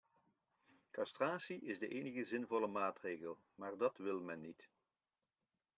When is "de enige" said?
1.79-2.25